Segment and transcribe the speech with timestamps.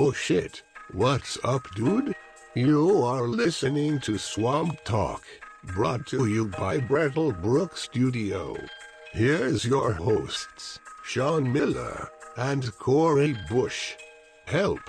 [0.00, 0.62] Oh shit.
[0.92, 2.14] What's up, dude?
[2.54, 5.24] You are listening to Swamp Talk,
[5.64, 8.56] brought to you by Brattlebrook Studio.
[9.10, 13.96] Here's your hosts, Sean Miller and Corey Bush.
[14.46, 14.88] Help.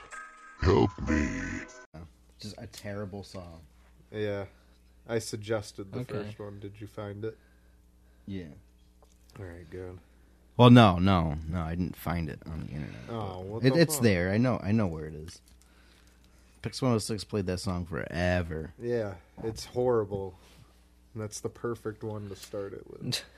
[0.62, 1.42] Help me.
[2.40, 3.62] Just a terrible song.
[4.12, 4.46] Yeah.
[5.08, 6.24] I suggested the Okay.
[6.24, 6.60] first one.
[6.60, 7.36] Did you find it?
[8.28, 8.54] Yeah.
[9.40, 9.98] All right, good.
[10.60, 11.62] Well, no, no, no.
[11.62, 13.00] I didn't find it on the internet.
[13.10, 14.04] Oh, what It, the it's fuck?
[14.04, 14.30] there.
[14.32, 14.60] I know.
[14.62, 15.40] I know where it is.
[16.62, 18.74] Pix 106 played that song forever.
[18.78, 19.14] Yeah,
[19.46, 20.38] it's horrible.
[21.16, 23.24] That's the perfect one to start it with.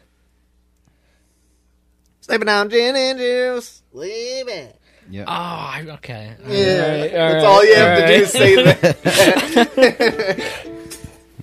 [2.22, 3.84] Sleeping on gin and juice.
[3.94, 4.82] Leave it.
[5.08, 5.26] Yeah.
[5.28, 6.34] Oh, okay.
[6.44, 10.58] All Yeah, right, that's right, all you have to do is say that.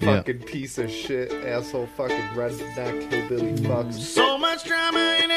[0.00, 0.18] Yeah.
[0.18, 3.94] fucking piece of shit, asshole, fucking redneck hillbilly fucks.
[3.94, 5.28] So much drama in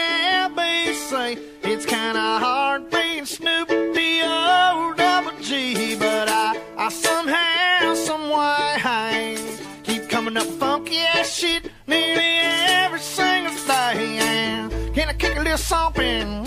[1.01, 1.41] LBC.
[1.63, 5.95] It's kind of hard being Snoop D-O double G.
[5.97, 9.37] But I, I somehow, some way,
[9.83, 14.17] keep coming up funky ass shit nearly every single day.
[14.19, 16.45] And can I kick a little something?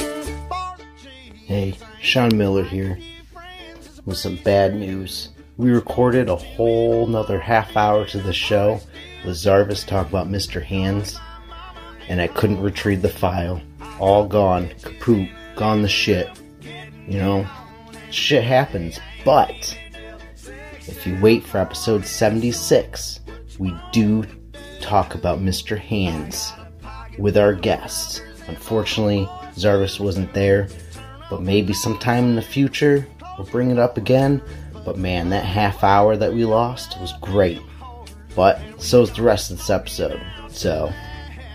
[1.47, 2.99] Hey, Sean Miller here
[4.05, 5.31] with some bad news.
[5.57, 8.81] We recorded a whole nother half hour to the show
[9.25, 10.63] with Zarvis talk about Mr.
[10.63, 11.17] Hands,
[12.09, 13.61] and I couldn't retrieve the file.
[13.99, 16.29] All gone, kaput, gone the shit.
[17.07, 17.47] You know,
[18.11, 19.79] shit happens, but
[20.87, 23.21] if you wait for episode 76,
[23.59, 24.25] we do
[24.81, 25.79] talk about Mr.
[25.79, 26.53] Hands
[27.19, 28.21] with our guests.
[28.49, 30.69] Unfortunately, Zarvis wasn't there,
[31.31, 33.07] but maybe sometime in the future
[33.39, 34.43] we'll bring it up again.
[34.85, 37.61] But man, that half hour that we lost was great.
[38.37, 40.21] But so's the rest of this episode.
[40.49, 40.93] So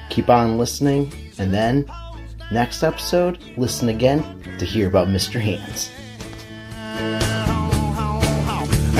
[0.09, 1.85] keep on listening, and then
[2.51, 4.23] next episode, listen again
[4.57, 5.39] to hear about Mr.
[5.39, 5.91] Hands.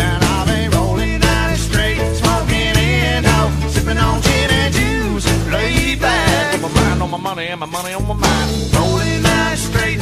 [0.02, 6.53] I've been rolling down the street, smoking Indo, sipping on gin and juice, laid back.
[6.53, 8.73] With my mind on my money and my money on my mind.
[8.73, 9.97] Rolling down the street,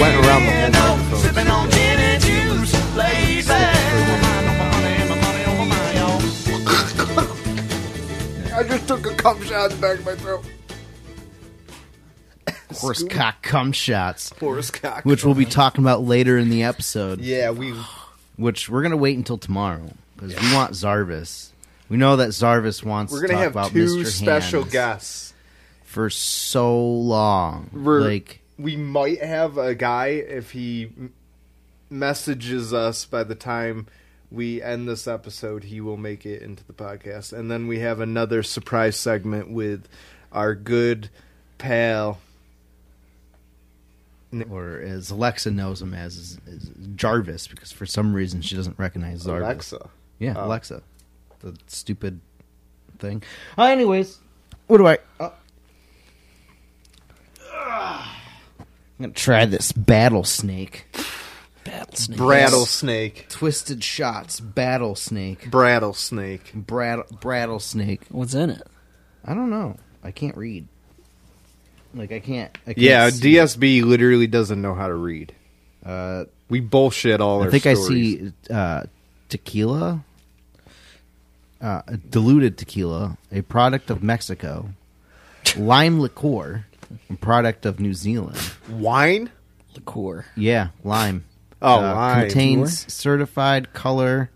[0.00, 1.18] went around the whole microphone.
[1.20, 3.94] sipping on gin and juice, laid back.
[3.94, 6.20] With my mind on my money and my money on my mind, y'all.
[8.58, 10.44] I just took a cum shot in the back of my throat.
[12.80, 15.04] Horse cock cum shots, Horse cock.
[15.04, 17.20] which we'll be talking about later in the episode.
[17.20, 17.74] Yeah, we.
[18.36, 21.50] Which we're gonna wait until tomorrow because we want Zarvis.
[21.88, 24.06] We know that Zarvis wants We're gonna talk have about two Mr.
[24.06, 25.34] special Hands guests.
[25.84, 27.70] for so long.
[27.72, 30.90] We're, like, we might have a guy if he
[31.88, 33.86] messages us by the time
[34.30, 35.64] we end this episode.
[35.64, 39.88] He will make it into the podcast, and then we have another surprise segment with
[40.32, 41.08] our good
[41.58, 42.18] pal.
[44.44, 48.78] Or as Alexa knows him as, is, is Jarvis, because for some reason she doesn't
[48.78, 49.40] recognize Zarvis.
[49.42, 49.88] Alexa.
[50.18, 50.46] Yeah, Oh.
[50.46, 50.82] Alexa.
[51.40, 52.20] The stupid
[52.98, 53.22] thing.
[53.58, 54.18] Uh, anyways,
[54.66, 54.98] what do I?
[55.20, 55.30] Uh,
[57.52, 58.04] I'm
[59.00, 60.86] gonna try this battle snake.
[61.64, 62.16] Battlesnake.
[62.18, 63.28] Brattlesnake.
[63.28, 66.52] Twisted shots, battle snake, Brattlesnake.
[66.54, 68.02] brattle, brattle snake.
[68.08, 68.62] What's in it?
[69.24, 69.76] I don't know.
[70.04, 70.68] I can't read.
[71.96, 72.56] Like I can't.
[72.66, 73.32] I can't Yeah, see.
[73.34, 75.34] DSB literally doesn't know how to read.
[75.84, 77.80] Uh, We bullshit all I our think stories.
[77.80, 78.82] I see uh,
[79.30, 80.04] tequila,
[81.60, 84.68] uh, diluted tequila, a product of Mexico,
[85.56, 86.66] lime liqueur,
[87.10, 88.38] a product of New Zealand.
[88.70, 89.30] wine.
[89.74, 90.24] Liqueur.
[90.36, 91.24] Yeah, lime.
[91.62, 92.20] Oh, Uh, lime.
[92.28, 94.30] contains certified color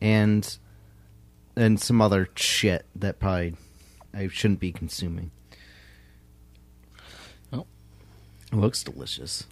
[0.00, 0.58] and
[1.56, 3.54] and some other shit that probably
[4.12, 5.30] I shouldn't be consuming.
[7.52, 7.66] Oh.
[8.54, 9.46] It looks delicious.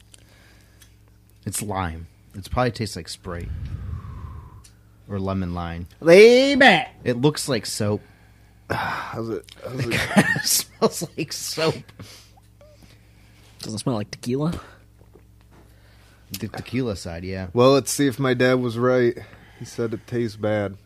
[1.44, 2.06] It's lime.
[2.36, 3.48] It probably tastes like Sprite
[5.08, 5.88] or lemon lime.
[6.00, 6.94] Lay back.
[7.02, 8.00] It looks like soap.
[8.70, 9.44] How's it?
[9.60, 9.94] How's it?
[9.94, 11.82] it smells like soap.
[13.58, 14.60] Doesn't smell like tequila.
[16.38, 17.48] The tequila side, yeah.
[17.52, 19.18] well, let's see if my dad was right.
[19.58, 20.76] He said it tastes bad.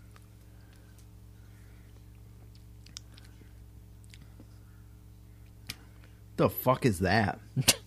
[6.39, 7.39] The fuck is that?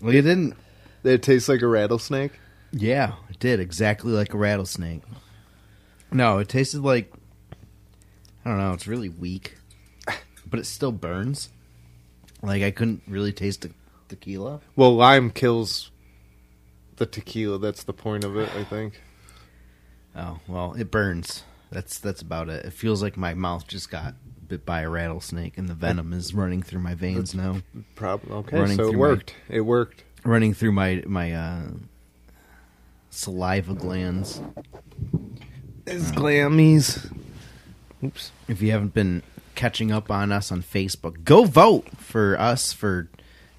[0.00, 0.54] well, you didn't.
[1.02, 2.32] It tastes like a rattlesnake.
[2.72, 5.02] Yeah, it did exactly like a rattlesnake.
[6.10, 7.12] No, it tasted like
[8.44, 8.72] I don't know.
[8.72, 9.56] It's really weak,
[10.46, 11.50] but it still burns.
[12.42, 13.70] Like I couldn't really taste the
[14.08, 14.60] tequila.
[14.76, 15.90] Well, lime kills
[16.96, 17.58] the tequila.
[17.58, 19.00] That's the point of it, I think.
[20.16, 21.44] Oh well, it burns.
[21.70, 22.64] That's that's about it.
[22.66, 24.14] It feels like my mouth just got
[24.48, 27.56] bit by a rattlesnake, and the venom is running through my veins now,
[27.94, 28.32] Problem.
[28.38, 29.34] Okay, Running so it worked.
[29.48, 30.04] It worked.
[30.24, 31.62] running through my my uh,
[33.10, 34.40] saliva glands.
[35.86, 37.12] His glammies.
[38.02, 38.32] Oops.
[38.48, 39.22] If you haven't been
[39.54, 43.08] catching up on us on Facebook, go vote for us for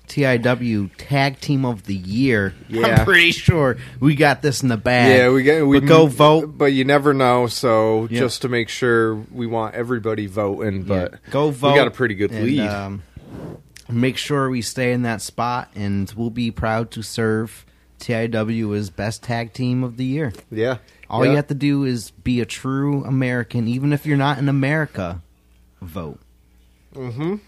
[0.07, 2.53] TIW Tag Team of the Year.
[2.69, 2.87] Yeah.
[2.99, 5.17] I'm pretty sure we got this in the bag.
[5.17, 6.57] Yeah, we we But go vote.
[6.57, 7.47] but you never know.
[7.47, 10.83] So just to make sure, we want everybody voting.
[10.83, 11.73] But Yeah, go vote.
[11.73, 12.59] We got a pretty good and, lead.
[12.67, 13.03] Um,
[13.89, 17.65] make sure we stay in that spot, and we'll be proud to serve
[17.99, 20.33] TIW as best tag team of the year.
[20.51, 20.77] yeah.
[21.07, 21.31] All yeah.
[21.31, 25.21] you have to do is be a true American, even if you're not in America.
[25.79, 26.19] Vote.
[26.95, 27.39] Mhm.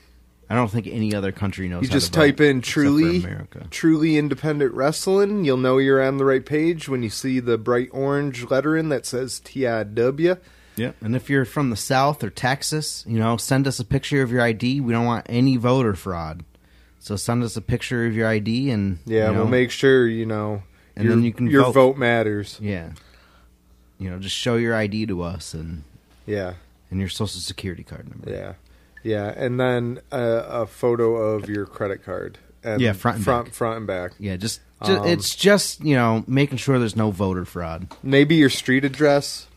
[0.50, 1.84] I don't think any other country knows.
[1.84, 3.68] You how just to vote type in truly America.
[3.70, 5.44] truly independent wrestling.
[5.44, 9.06] You'll know you're on the right page when you see the bright orange lettering that
[9.06, 10.40] says TIW.
[10.78, 14.22] Yeah, and if you're from the South or Texas, you know, send us a picture
[14.22, 14.80] of your ID.
[14.80, 16.44] We don't want any voter fraud.
[17.00, 20.08] So send us a picture of your ID, and Yeah, you know, we'll make sure
[20.08, 20.62] you know.
[20.96, 21.72] And your, then you can your vote.
[21.74, 22.58] vote matters.
[22.62, 22.92] Yeah.
[24.00, 25.84] You know, just show your ID to us and
[26.28, 26.54] Yeah,
[26.92, 28.30] and your social security card number.
[28.30, 28.54] yeah,
[29.08, 30.22] yeah, and then a,
[30.62, 32.38] a photo of your credit card.
[32.64, 33.54] And Yeah, front and front, back.
[33.54, 34.12] front and back.
[34.20, 37.88] Yeah, just, ju- Um, it's just, you know, making sure there's no voter fraud.
[38.04, 39.48] Maybe your street address.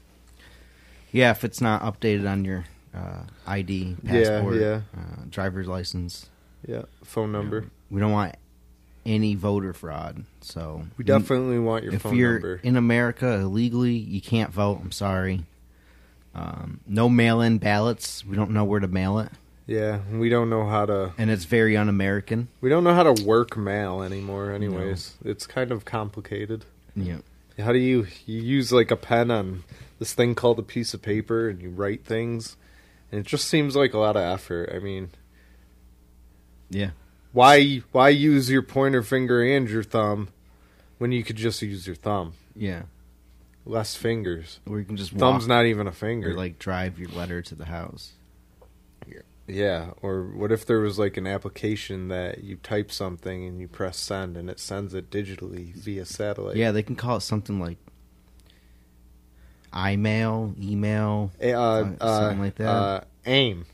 [1.13, 4.81] Yeah, if it's not updated on your uh, ID, passport, yeah.
[4.97, 6.29] Uh, driver's license.
[6.67, 7.67] Yeah, phone number.
[7.91, 8.37] We don't want
[9.07, 10.25] any voter fraud.
[10.43, 12.61] So We definitely want your if phone you're number.
[12.63, 14.79] in America illegally, you can't vote.
[14.83, 15.47] I'm sorry.
[16.35, 18.25] Um, no mail-in ballots.
[18.25, 19.33] We don't know where to mail it,
[19.71, 21.13] Yeah, we don't know how to.
[21.17, 22.49] and it's very un-American.
[22.61, 24.51] We don't know how to work mail anymore.
[24.53, 26.65] Anyways, it's kind of complicated.
[26.97, 27.19] Yeah.
[27.57, 29.63] How do you you use like a pen on
[30.01, 32.57] this thing called a piece of paper and you write things,
[33.13, 34.71] and it just seems like a lot of effort.
[34.75, 35.11] I mean,
[36.69, 36.91] Yeah.
[37.33, 40.31] why why use your pointer finger and your thumb
[40.99, 42.33] when you could just use your thumb?
[42.57, 42.83] Yeah.
[43.65, 44.59] Less fingers.
[44.69, 46.31] Or you can just Thumb's walk not even a finger.
[46.31, 48.15] or like drive your letter to the house.
[49.51, 53.69] Yeah, or what if there was like an application that you type something and you
[53.69, 56.57] press send and it sends it digitally via satellite?
[56.57, 57.79] Yeah, they can call it something like
[59.73, 62.69] iMail, email, uh, Something uh, like that.
[62.69, 63.67] Uh, AIM.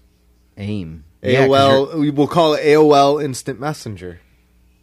[0.56, 1.04] AIM.
[1.22, 1.98] Yeah, AOL.
[1.98, 4.20] We will call it AOL Instant Messenger.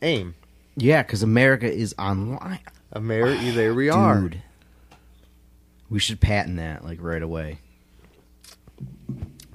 [0.01, 0.36] AIM.
[0.75, 2.60] Yeah, because America is online.
[2.92, 3.51] America.
[3.51, 4.22] There we are.
[4.22, 4.42] Dude.
[5.90, 7.60] We should patent that like right away.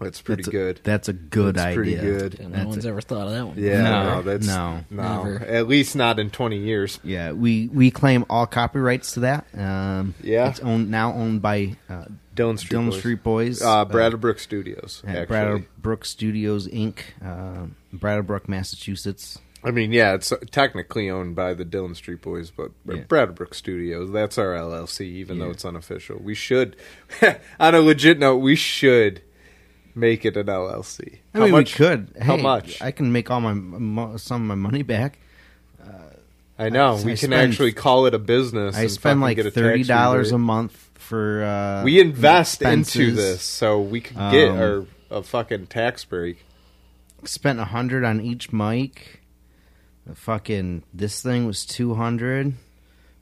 [0.01, 0.81] That's pretty That's a- good.
[0.85, 1.75] That's a good That's idea.
[1.77, 2.37] pretty good.
[2.41, 3.59] Yeah, no That's one's a- ever thought of that one.
[3.59, 4.81] Yeah, No, no, that's no.
[4.91, 5.25] no.
[5.25, 5.45] Never.
[5.45, 7.01] At least not in twenty years.
[7.03, 9.47] Yeah, we we claim all copyrights to that.
[9.57, 10.49] Um, Yeah.
[10.49, 12.05] it's owned now owned by uh,
[12.35, 12.99] Dillon Street Dillon Boys.
[12.99, 15.03] Street Boys, Uh, Bradbrook Studios.
[15.07, 19.39] at Actually, Brattlebrook Studios Inc., uh, Brattlebrook, Massachusetts.
[19.65, 23.03] I mean, yeah, it's technically owned by the Dillon Street Boys, but Yeah.
[23.09, 24.13] Bradbrook Studios.
[24.13, 26.21] That's our LLC, even though it's unofficial.
[26.23, 26.77] We should,
[27.59, 29.21] on a legit note, we should
[29.99, 31.19] make it an LLC.
[31.35, 32.15] I How mean, much- we could.
[32.21, 32.81] How Hey, much?
[32.83, 35.19] I can make all my some of my money back.
[36.61, 38.75] I know I we can spend- actually call it a business.
[38.77, 41.45] I and spend like get a thirty dollars a month for.
[41.45, 46.45] Uh, We invest into this, so we could get Um, our a fucking tax break.
[47.25, 49.21] Spent a hundred on each mic.
[50.05, 52.55] The fucking this thing was two hundred,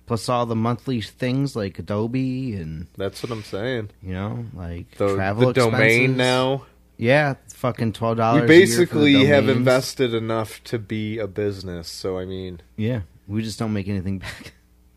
[0.07, 3.91] plus all the monthly things like Adobe and That's what I'm saying.
[4.03, 6.65] you know like The, travel the domain now.
[6.99, 8.49] Yeah, fucking twelve We dollars.
[8.49, 11.89] basically have invested enough to be a business.
[11.89, 14.55] So I mean, Yeah, we just don't make anything back.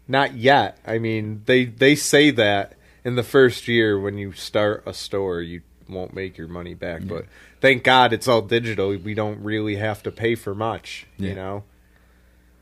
[0.08, 0.78] not yet.
[0.88, 5.42] I mean, they they say that in the first year when you start a store,
[5.42, 7.02] you won't make your money back.
[7.06, 7.26] But
[7.60, 8.96] thank God it's all digital.
[8.96, 11.06] We don't really have to pay for much.
[11.18, 11.30] Yeah.
[11.30, 11.64] You know.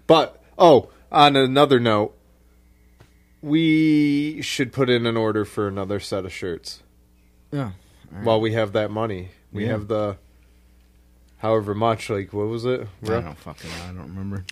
[0.07, 2.16] But oh, on another note,
[3.41, 6.81] we should put in an order for another set of shirts.
[7.51, 7.71] Yeah,
[8.23, 9.71] While we have that money, we Yeah.
[9.71, 10.17] have the.
[11.39, 12.87] However much, like what was it?
[13.03, 13.75] I don't fucking know.
[13.83, 14.43] I don't remember.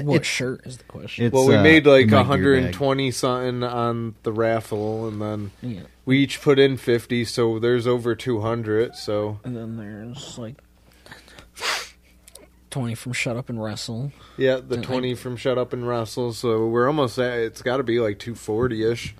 [0.04, 1.26] what shirt is the question?
[1.26, 5.50] It's, Well, we uh, made like Mike Gear 120 something on the raffle, and then
[5.60, 5.80] yeah.
[6.04, 8.94] we each put in 50, so there's over 200.
[8.94, 10.54] So And then there's like
[12.74, 14.12] twenty from Shut Up and Wrestle.
[14.36, 16.32] yeah, the And I- 20 from Shut Up and Wrestle.
[16.32, 17.38] So we're almost at.
[17.38, 19.14] It's got to be like 240 ish,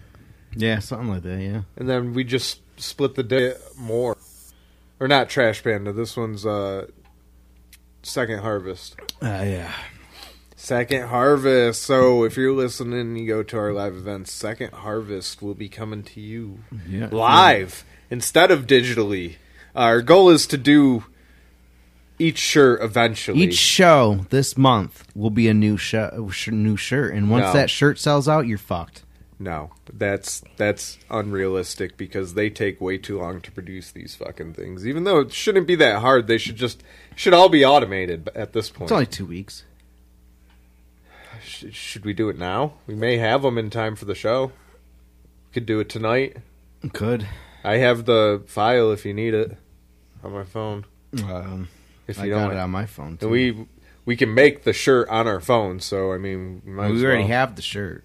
[0.55, 1.41] Yeah, something like that.
[1.41, 1.63] Yeah.
[1.77, 4.17] and then we just split the day more,
[5.01, 5.93] or not Trash Panda.
[5.93, 6.87] This one's uh
[8.03, 8.97] Second Harvest.
[9.23, 9.73] Uh, yeah.
[10.57, 11.83] Second Harvest.
[11.83, 14.33] So if you're listening, you go to our live events.
[14.33, 16.59] Second Harvest will be coming to you
[16.89, 17.09] Yeah.
[17.11, 19.37] live instead of digitally.
[19.75, 21.05] Our goal is to do
[22.19, 23.41] each shirt eventually.
[23.41, 27.53] Each show this month will be a new show, sh- new shirt, and once No.
[27.53, 29.03] that shirt sells out, you're fucked.
[29.39, 34.87] No, that's that's unrealistic because they take way too long to produce these fucking things.
[34.87, 36.83] Even though it shouldn't be that hard, they should just
[37.17, 38.85] should all be automated at this point.
[38.85, 39.65] It's only two weeks.
[41.43, 42.75] Should we do it now?
[42.87, 44.53] We may have them in time for the show.
[45.53, 46.37] Could do it tonight.
[46.93, 47.27] Could.
[47.63, 49.57] I have the file if you need it
[50.23, 50.85] on my phone.
[51.23, 51.69] Um,
[52.07, 53.17] If I you got don't, it on my phone.
[53.17, 53.29] Too.
[53.29, 53.67] We
[54.05, 55.81] we can make the shirt on our phone.
[55.81, 57.29] So I mean, we, might we as already well.
[57.29, 58.05] have the shirt.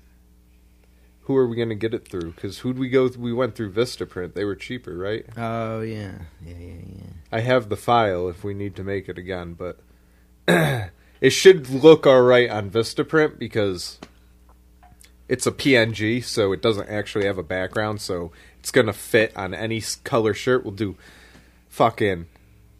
[1.22, 2.32] Who are we going to get it through?
[2.32, 3.08] Because who'd we go?
[3.16, 4.34] we went through VistaPrint.
[4.34, 5.26] They were cheaper, right?
[5.38, 6.14] Oh yeah,
[6.44, 7.04] yeah, yeah, yeah.
[7.32, 9.80] I have the file if we need to make it again, but
[11.22, 14.00] it should look all right on VistaPrint because
[15.28, 19.54] it's a PNG, so it doesn't actually have a background, so it's gonna fit on
[19.54, 20.64] any color shirt.
[20.64, 20.96] We'll do
[21.68, 22.26] fucking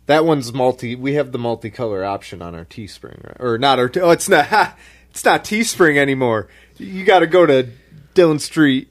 [0.10, 0.96] that one's multi.
[0.96, 3.38] We have the multicolor option on our Teespring, right?
[3.40, 3.90] or not our?
[4.02, 4.46] Oh, it's not.
[4.48, 4.76] Ha,
[5.12, 6.48] it's not Teespring anymore.
[6.78, 7.70] You got to go to
[8.14, 8.88] Dillon Street.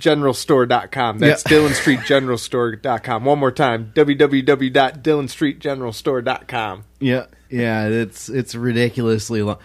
[0.00, 1.20] GeneralStore.com.
[1.20, 1.58] That's Yeah.
[1.58, 3.24] DillonStreetGeneralStore.com.
[3.24, 6.84] One more time, www.DillonStreetGeneralStore.com.
[7.00, 7.88] Yeah, yeah.
[7.88, 9.58] It's it's ridiculously long.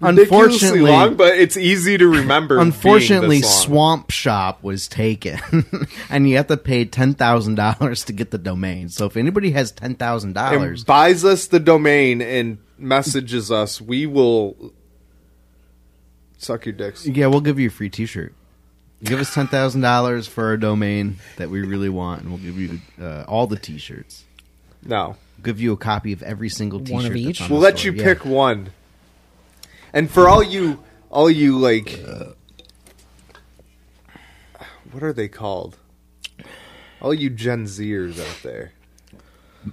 [0.00, 2.56] Ridiculously Unfortunately, long, but it's easy to remember.
[2.56, 4.02] being unfortunately, this long.
[4.02, 5.40] Swamp Shop was taken,
[6.10, 8.88] and you have to pay ten thousand dollars to get the domain.
[8.90, 13.80] So if anybody has ten thousand and dollars, buys us the domain and messages us,
[13.80, 14.72] we will
[16.38, 17.06] suck your dicks.
[17.06, 18.34] yeah, we'll give you a free T-shirt.
[19.02, 22.58] Give us ten thousand dollars for a domain that we really want, and we'll give
[22.58, 24.24] you uh, all the T-shirts.
[24.82, 26.94] No, give you a copy of every single T-shirt.
[26.94, 27.40] One of that's each?
[27.42, 27.92] on we'll the let store.
[27.92, 28.04] you Yeah.
[28.04, 28.70] pick one.
[29.94, 32.04] And for all you, all you like,
[34.90, 35.78] what are they called?
[37.00, 38.72] All you Gen Zers out there.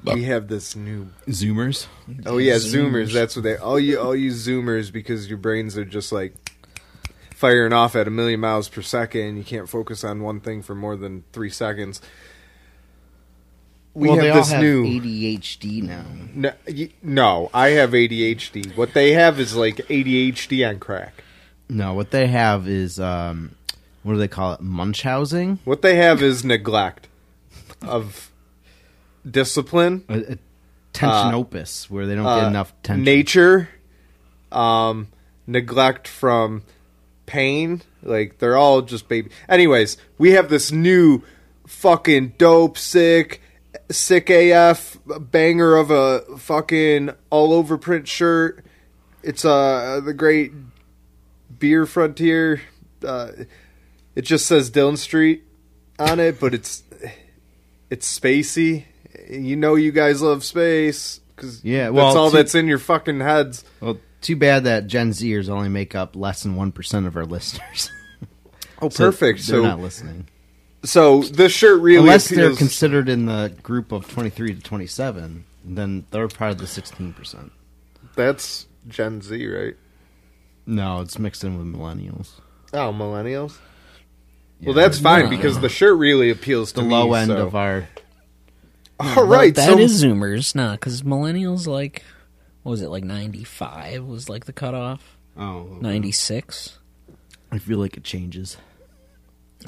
[0.07, 1.87] Uh, we have this new Zoomers.
[2.25, 3.07] Oh yeah, Zoomers.
[3.07, 3.13] zoomers.
[3.13, 3.57] That's what they.
[3.57, 6.33] All you, all you zoomers, because your brains are just like
[7.33, 10.75] firing off at a million miles per second, you can't focus on one thing for
[10.75, 11.99] more than three seconds.
[13.93, 14.85] We well, have this new.
[14.85, 16.05] ADHD now.
[16.33, 16.53] No,
[17.03, 18.75] no, I have ADHD.
[18.77, 21.23] What they have is like ADHD on crack.
[21.67, 23.55] No, what they have is um,
[24.03, 24.61] what do they call it?
[24.61, 25.59] Munchausen.
[25.65, 27.07] What they have is neglect
[27.81, 28.31] of
[29.29, 30.37] discipline, A, a
[30.93, 33.03] tension opus, where they don't uh, get enough tension.
[33.03, 33.69] nature,
[34.51, 35.07] um,
[35.47, 36.63] neglect from
[37.25, 37.81] pain.
[38.03, 39.31] Like they're all just baby.
[39.47, 41.23] Anyways, we have this new
[41.67, 43.40] fucking dope, sick,
[43.93, 48.65] sick AF banger of a fucking all over print shirt.
[49.23, 50.51] It's uh the great
[51.59, 52.61] beer frontier.
[53.05, 53.31] Uh,
[54.15, 55.43] it just says Dillon Street
[55.99, 56.83] on it, but it's
[57.89, 58.85] it's spacey.
[59.29, 62.79] You know, you guys love space because Yeah, well, that's all to- that's in your
[62.79, 63.63] fucking heads.
[63.79, 67.25] Well, too bad that Gen Zers only make up less than one percent of our
[67.25, 67.89] listeners.
[68.81, 69.39] Oh, So perfect.
[69.47, 70.27] They're So, not listening
[70.83, 75.45] so this shirt really unless they're considered in the group of twenty-three to twenty-seven.
[75.63, 77.51] Then they're part of the sixteen percent.
[78.15, 79.75] that's Gen Z, right?
[80.65, 82.39] No, it's mixed in with millennials.
[82.73, 83.57] Oh, millennials.
[84.59, 85.29] Yeah, well, that's fine no.
[85.29, 87.87] because the shirt really appeals to the me, low end so- of our.
[88.99, 92.03] All right, That so is Zoomers, nah, because millennials like,
[92.61, 96.77] what was it like ninety five was like the cutoff, Oh, ninety six.
[97.51, 98.57] I feel like it changes.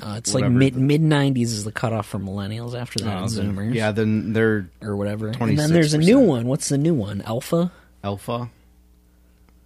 [0.02, 2.74] Uh, it's Whatever like mid mid nineties is the cutoff for millennials.
[2.74, 5.28] After that, Oh, it's then- Zoomers, Yeah, then they're or whatever.
[5.40, 6.48] And then there's a new one.
[6.48, 7.22] What's the new one?
[7.22, 7.72] Alpha?
[8.04, 8.50] alpha.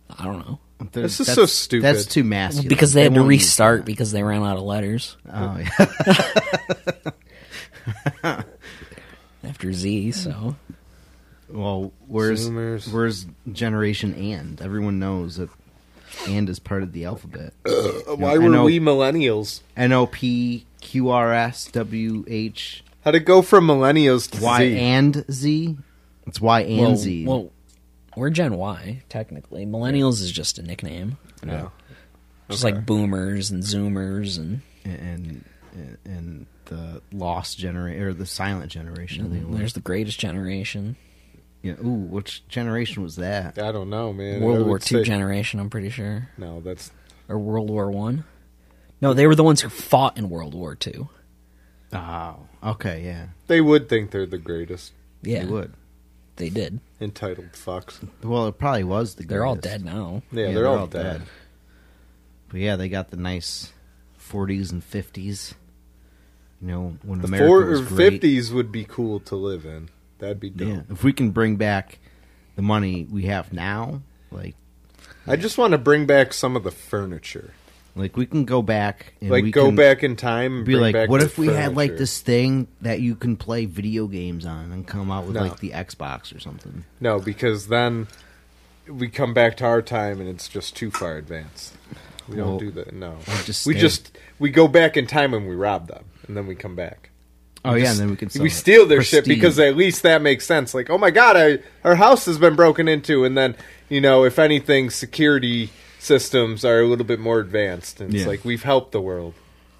[0.09, 0.59] I don't know.
[0.91, 1.83] They're- This is so stupid.
[1.83, 2.67] That's too masculine.
[2.69, 5.85] Because they had to restart because they ran out of letters Oh yeah.
[9.43, 10.11] after Z.
[10.11, 10.55] So
[11.49, 12.91] Well, where's Zoomers.
[12.91, 14.61] where's Generation and?
[14.61, 15.49] Everyone knows that
[16.27, 17.53] and is part of the alphabet.
[17.65, 19.61] why I were know- we millennials?
[19.75, 24.59] N O P Q R S W H How'd it go from millennials to Y
[24.59, 24.79] Z?
[24.79, 25.77] and Z.
[26.25, 27.25] It's Y and well, Z.
[27.25, 27.51] well,
[28.17, 29.65] we're Gen Y technically.
[29.65, 31.71] Millennials is just a nickname, No.
[32.49, 35.43] just like Boomers and Zoomers and and
[35.73, 39.25] and, and the lost generation or the silent generation.
[39.25, 39.57] I think it was.
[39.57, 40.97] there's the greatest generation,
[41.61, 41.73] Yeah.
[41.83, 43.57] Ooh, which generation was that?
[43.59, 44.41] I don't know, man.
[44.41, 45.59] World would War Two say- generation.
[45.59, 46.91] I'm pretty sure, No, that's
[47.27, 48.23] or World War One.
[49.01, 51.09] No, they were the ones who fought in World War Two.
[51.93, 55.73] Oh, okay, yeah, they would think they're the greatest Yeah, you would.
[56.35, 56.79] they did.
[57.01, 58.05] entitled fucks.
[58.23, 59.25] Well, it probably was the.
[59.25, 60.21] They're all dead now.
[60.31, 61.21] Yeah, they're, all, dead.
[62.49, 63.71] But yeah, they got the nice
[64.19, 65.53] 40s and 50s.
[66.61, 68.11] You know, when The America four was or great.
[68.13, 69.89] fifties would be cool to live in.
[70.19, 70.67] That'd be dope.
[70.67, 71.99] Yeah, if we can bring back
[72.55, 74.55] the money we have now, like
[75.27, 77.53] I just want to bring back some of the furniture.
[77.95, 80.73] like we can go back and Like we go can back in time and be
[80.73, 84.07] bring like, back what if we had like this thing that you can play video
[84.07, 85.41] games on and come out with No.
[85.41, 86.83] like the Xbox or something?
[86.99, 88.07] No, because then
[88.87, 91.75] we come back to our time and it's just too far advanced.
[92.29, 92.93] We Well, don't do that.
[92.93, 96.35] No, just we stay- just we go back in time and we rob them, and
[96.37, 97.09] then we come back.
[97.67, 98.53] Oh yeah, and then we can sell we it.
[98.53, 100.73] steal their shit because at least that makes sense.
[100.73, 103.55] Like, oh my god, I, our house has been broken into, and then
[103.89, 105.69] you know, if anything, security
[105.99, 108.27] systems are a little bit more advanced, and it's Yeah.
[108.29, 109.33] like we've helped the world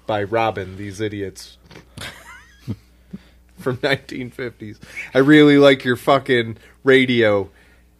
[0.06, 1.58] by robbing these idiots
[3.58, 4.78] from 1950s.
[5.14, 7.50] I really like your fucking radio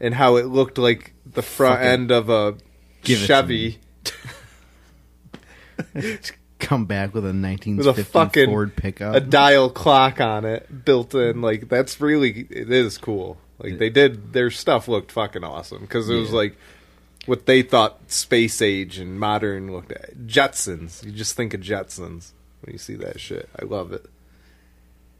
[0.01, 2.57] and how it looked like the front end of a
[3.03, 3.79] give it to Chevy.
[6.69, 9.15] come back with a with 1950 a fucking Ford pickup.
[9.15, 11.41] a dial clock on it built in.
[11.41, 13.39] Like that's really it is cool.
[13.59, 16.37] Like they did their stuff looked fucking awesome because it was Yeah.
[16.37, 16.57] like
[17.27, 20.17] what they thought space age and modern looked at.
[20.27, 21.05] Jetsons.
[21.05, 22.33] You just think of Jetsons
[22.63, 23.49] when you see that shit.
[23.61, 24.05] I love it.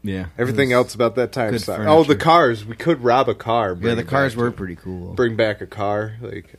[0.03, 1.83] yeah, Everything it else about that time good sucked.
[1.85, 2.63] Oh, the cars.
[2.65, 3.77] We could rob a car.
[3.79, 5.13] Yeah, the cars were to- pretty cool.
[5.13, 6.13] Bring back a car.
[6.21, 6.53] Like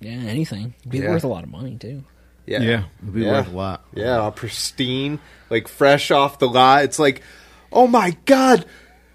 [0.00, 0.74] Yeah, anything.
[0.80, 1.10] It'd be Yeah.
[1.10, 2.04] worth a lot of money too.
[2.46, 3.32] Yeah, yeah, it'd be Yeah.
[3.32, 3.84] worth a lot.
[3.94, 5.18] Yeah, all pristine,
[5.50, 6.84] like fresh off the lot.
[6.84, 7.22] It's like,
[7.72, 8.64] oh my god,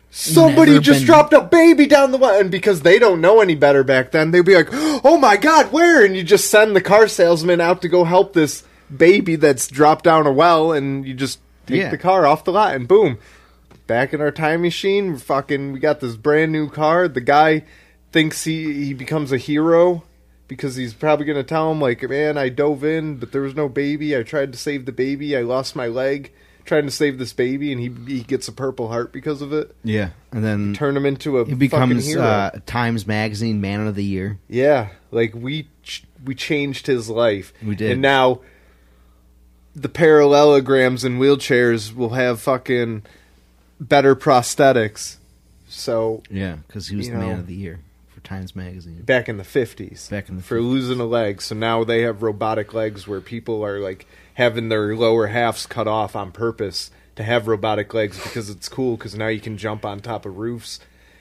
[0.09, 3.39] somebody Never just been- dropped a baby down the well, and because they don't know
[3.41, 6.03] any better back then, they'd be like, oh my god, where?
[6.05, 8.63] And you just send the car salesman out to go help this
[8.95, 11.89] baby that's dropped down a well, and you just take Yeah.
[11.91, 13.17] the car off the lot, and boom,
[13.87, 17.07] back in our time machine, we're fucking, we got this brand new car.
[17.07, 17.63] The guy
[18.11, 20.03] thinks he he becomes a hero
[20.51, 23.55] because he's probably going to tell him like man i dove in but there was
[23.55, 24.17] no baby.
[24.17, 25.37] I tried to save the baby.
[25.37, 26.33] I lost my leg
[26.65, 29.73] trying to save this baby and he he gets a purple heart because of it.
[29.81, 34.03] Yeah, and then turn him into a he becomes uh, Times Magazine Man of the
[34.03, 34.39] Year.
[34.49, 37.53] yeah like we ch- we changed his life.
[37.65, 37.91] We did.
[37.91, 38.41] and now
[39.73, 43.03] the parallelograms and wheelchairs will have fucking
[43.79, 45.15] better prosthetics.
[45.69, 47.19] So Yeah, because he was the know.
[47.21, 47.79] Man of the Year
[48.21, 49.01] for Times Magazine.
[49.01, 50.69] back in the 50s Back in the for 50s.
[50.69, 54.05] losing a leg so now they have robotic legs where people are like
[54.35, 58.95] having their lower halves cut off on purpose to have robotic legs because it's cool
[58.97, 60.79] because now you can jump on top of roofs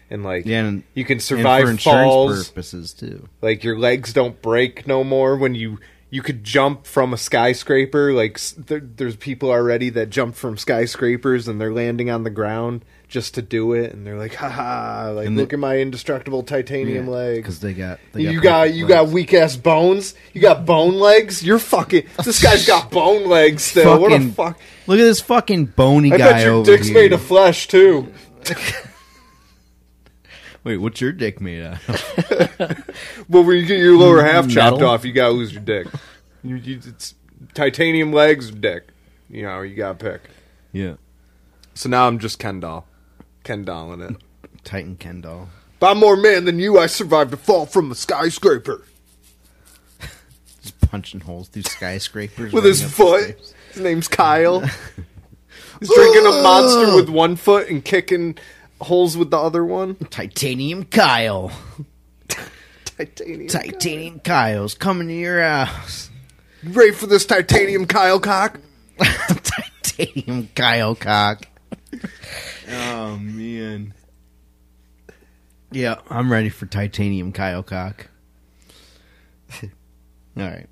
[0.09, 3.29] and like Yeah, and, you can and survive for insurance falls purposes too.
[3.43, 5.79] like your legs don't break no more when you
[6.13, 11.47] you could jump from a skyscraper like there, there's people already that jump from skyscrapers
[11.49, 15.27] and they're landing on the ground just to do it and they're like haha like
[15.27, 18.87] And the- look at my indestructible titanium legs because they got they you got you
[18.87, 20.15] got weak ass bones.
[20.33, 21.43] You got bone legs.
[21.45, 22.07] You're fucking.
[22.25, 24.01] This guy's got bone legs still.
[24.01, 24.59] what a Fucking- fuck!
[24.87, 26.95] Look at this fucking bony I guy bet your over dick's here.
[26.95, 28.13] made of flesh too.
[30.63, 31.79] Wait, what's your dick made out?
[31.89, 32.95] of?
[33.29, 34.89] Well, when you get your lower half mm, chopped Metal?
[34.91, 35.87] off, you gotta lose your dick.
[36.43, 37.15] You, you, it's
[37.55, 38.89] titanium legs, dick.
[39.31, 40.23] You know, you gotta pick.
[40.73, 40.95] yeah,
[41.75, 42.87] So now I'm just Ken doll,
[43.45, 44.17] Ken doll in it.
[44.65, 45.49] Titan Ken doll.
[45.83, 46.79] I'm more man than you.
[46.79, 48.85] I survived a fall from a skyscraper
[50.63, 53.37] Just punching holes through skyscrapers with his foot.
[53.73, 54.61] His name's Kyle.
[55.81, 58.37] He's drinking a monster with one foot and kicking
[58.83, 59.95] holes with the other one.
[60.11, 61.51] Titanium Kyle.
[62.85, 63.49] Titanium.
[63.49, 66.11] Titanium Kyle's coming to your house.
[66.63, 68.61] You ready for this titanium Kyle cock?
[68.99, 71.47] Titanium Kyle cock.
[72.69, 73.95] Oh man.
[75.73, 78.09] Yeah, I'm ready for titanium Kyle cock.
[79.63, 79.69] All
[80.37, 80.69] right.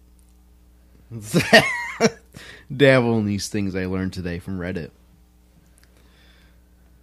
[2.75, 4.91] Dabble in these things I learned today from Reddit.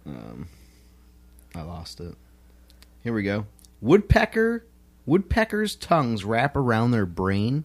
[0.06, 0.48] Um,
[1.54, 2.14] I lost it.
[3.02, 3.46] Here we go.
[3.80, 4.64] Woodpecker,
[5.04, 7.64] woodpeckers' tongues wrap around their brain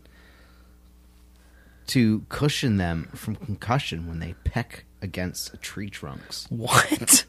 [1.88, 6.48] to cushion them from concussion when they peck against tree trunks.
[6.50, 7.26] What?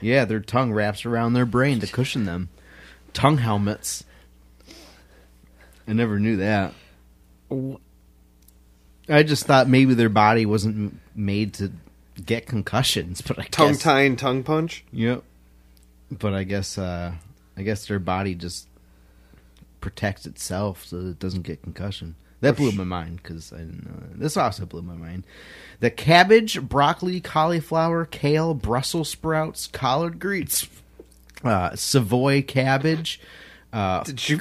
[0.00, 2.48] Yeah, their tongue wraps around their brain to cushion them.
[3.12, 4.04] Tongue helmets.
[5.86, 6.74] I never knew that.
[9.08, 11.72] I just thought maybe their body wasn't made to
[12.24, 14.84] get concussions, but I guess Tongue guess, and tongue punch.
[14.92, 15.22] Yep.
[16.10, 17.14] But I guess uh
[17.56, 18.68] I guess their body just
[19.80, 22.16] protects itself so that it doesn't get concussion.
[22.40, 24.20] That blew my mind because I didn't know that.
[24.20, 25.24] This also blew my mind.
[25.80, 30.68] The cabbage, broccoli, cauliflower, kale, Brussels sprouts, collard greens,
[31.42, 33.20] uh, Savoy cabbage,
[33.72, 34.38] uh, Did you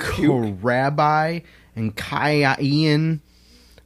[0.62, 1.40] rabbi,
[1.76, 3.22] and cayenne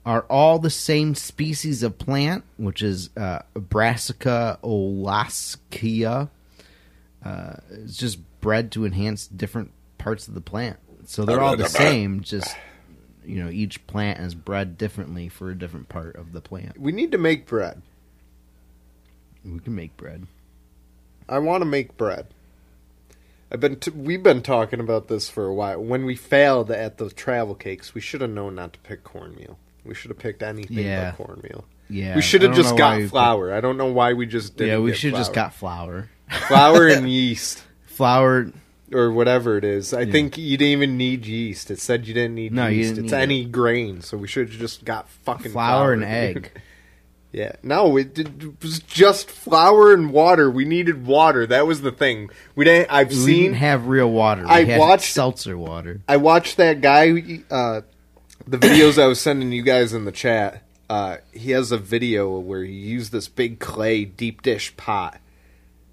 [0.05, 6.29] are all the same species of plant, which is uh, Brassica oleracea.
[7.23, 10.77] uh, it's just bred to enhance different parts of the plant.
[11.05, 12.55] So they're all the same, just
[13.25, 16.79] you know, each plant is bred differently for a different part of the plant.
[16.79, 17.81] We need to make bread.
[19.43, 20.27] We can make bread.
[21.27, 22.27] I want to make bread.
[23.51, 25.81] I've been t- we've been talking about this for a while.
[25.81, 29.57] When we failed at the travel cakes, we should have known not to pick cornmeal.
[29.83, 31.11] We should have picked anything Yeah.
[31.17, 31.65] but cornmeal.
[31.89, 33.51] Yeah, we should have just got flour.
[33.53, 34.69] I don't know why we just didn't.
[34.69, 36.09] yeah, we should have just got flour.
[36.47, 38.51] flour and yeast Flour.
[38.93, 39.93] Or whatever it is.
[39.93, 40.11] I Yeah.
[40.11, 41.71] think you didn't even need yeast.
[41.71, 42.95] It said you didn't need No, yeast.
[42.95, 46.09] didn't it's need any grain, so we should have just got fucking Flour and dude.
[46.09, 46.51] egg.
[47.33, 50.51] Yeah, no, it, it was just flour and water.
[50.51, 51.47] We needed water.
[51.47, 52.29] That was the thing.
[52.55, 52.91] We didn't.
[52.91, 53.43] I've We seen.
[53.43, 54.41] didn't have real water.
[54.43, 56.01] We I had watched- seltzer water.
[56.09, 57.39] I watched that guy.
[57.49, 57.81] Uh,
[58.45, 60.61] the videos I was sending you guys in the chat.
[60.89, 65.21] Uh, he has a video where he used this big clay deep dish pot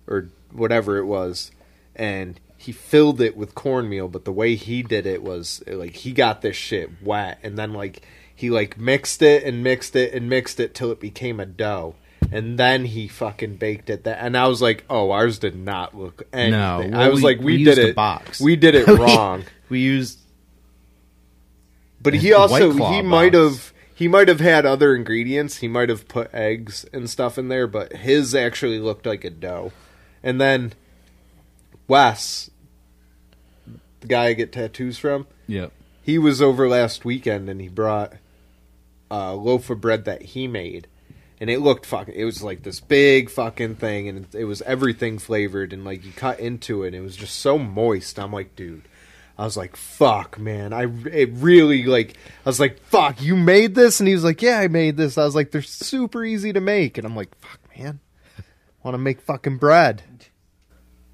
[0.08, 1.52] or whatever it was,
[1.94, 4.08] and he filled it with cornmeal.
[4.08, 7.72] But the way he did it was like he got this shit wet, and then
[7.72, 8.02] like
[8.34, 11.94] he like mixed it and mixed it and mixed it till it became a dough.
[12.30, 14.04] And then he fucking baked it.
[14.04, 17.24] That and I was like, "Oh, ours did not look anything." No, I was we-
[17.24, 17.96] like, "We, we did it.
[17.96, 18.38] box.
[18.38, 20.18] We did it wrong." We used
[22.02, 25.58] But he also he might have he might have had other ingredients.
[25.58, 29.30] He might have put eggs and stuff in there, but his actually looked like a
[29.30, 29.72] dough.
[30.22, 30.72] And then
[31.86, 32.50] Wes,
[34.00, 35.68] the guy I get tattoos from, Yeah.
[36.02, 38.12] he was over last weekend and he brought
[39.10, 40.86] uh, a loaf of bread that he made.
[41.40, 42.14] And it looked fucking.
[42.14, 45.72] It was like this big fucking thing, and it, it was everything flavored.
[45.72, 48.18] And like you cut into it, and it was just so moist.
[48.18, 48.88] I'm like, dude,
[49.38, 50.72] I was like, fuck, man.
[50.72, 52.16] I it really like.
[52.44, 55.16] I was like, fuck, you made this, and he was like, yeah, I made this.
[55.16, 58.00] I was like, they're super easy to make, and I'm like, fuck, man,
[58.82, 60.02] want to make fucking bread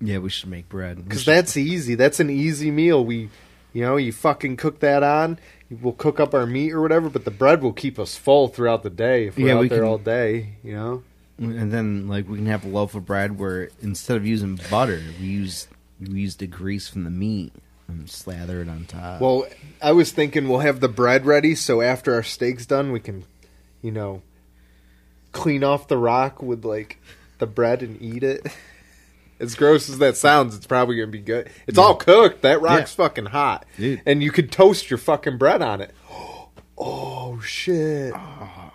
[0.05, 1.03] Yeah, we should make bread.
[1.05, 1.95] Because that's easy.
[1.95, 3.05] That's an easy meal.
[3.05, 3.31] We,
[3.73, 5.39] you know, you fucking cook that on.
[5.71, 8.83] We'll cook up our meat or whatever, but the bread will keep us full throughout
[8.83, 10.51] the day if we're Yeah, out we there can- all day.
[10.63, 11.03] You know.
[11.39, 15.01] and then like we can have a loaf of bread where instead of using butter,
[15.21, 15.67] we use
[16.01, 17.53] we use the grease from the meat
[17.89, 19.21] and slather it on top.
[19.21, 19.47] Well,
[19.83, 23.25] I was thinking we'll have the bread ready, so after our steak's done, we can,
[23.83, 24.23] you know,
[25.33, 26.99] clean off the rock with like
[27.39, 28.47] the bread and eat it.
[29.41, 31.51] As gross as that sounds, it's probably gonna be good.
[31.67, 32.43] It's all cooked.
[32.43, 34.01] That rock's fucking hot, Dude.
[34.07, 35.95] and you could toast your fucking bread on it.
[36.77, 38.13] Oh shit!
[38.17, 38.73] Ah.